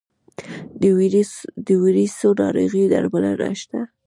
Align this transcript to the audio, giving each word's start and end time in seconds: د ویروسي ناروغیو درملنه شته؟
د 1.61 1.69
ویروسي 1.85 2.27
ناروغیو 2.41 2.91
درملنه 2.93 3.49
شته؟ 3.61 3.79